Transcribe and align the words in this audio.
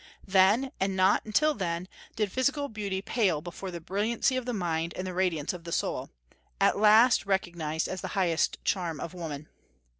Then, 0.25 0.71
and 0.79 0.95
not 0.95 1.21
till 1.35 1.53
then, 1.53 1.87
did 2.15 2.31
physical 2.31 2.69
beauty 2.69 3.03
pale 3.03 3.39
before 3.39 3.69
the 3.69 3.79
brilliancy 3.79 4.35
of 4.35 4.47
the 4.47 4.51
mind 4.53 4.95
and 4.95 5.05
the 5.05 5.13
radiance 5.13 5.53
of 5.53 5.63
the 5.63 5.71
soul, 5.71 6.09
at 6.59 6.75
last 6.79 7.27
recognized 7.27 7.87
as 7.87 8.01
the 8.01 8.07
highest 8.17 8.57
charm 8.65 8.99
of 8.99 9.13
woman. 9.13 9.47